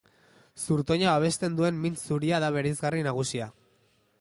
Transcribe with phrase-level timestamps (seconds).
[0.61, 3.51] Zurtoina babesten duen mintz zuria da bereizgarri nagusia.